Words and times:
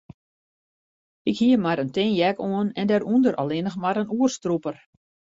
Ik 1.29 1.35
hie 1.41 1.59
mar 1.65 1.79
in 1.83 1.91
tin 1.97 2.11
jack 2.19 2.37
oan 2.51 2.67
en 2.79 2.89
dêrûnder 2.91 3.33
allinnich 3.41 3.79
mar 3.83 3.97
in 4.01 4.13
oerstrûper. 4.17 4.75